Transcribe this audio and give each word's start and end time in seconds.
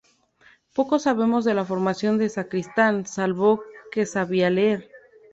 Poco 0.73 0.97
sabemos 0.97 1.45
de 1.45 1.53
la 1.53 1.63
formación 1.63 2.17
de 2.17 2.27
Sacristán, 2.29 3.05
salvo 3.05 3.61
que 3.91 4.07
sabía 4.07 4.49
leer. 4.49 4.89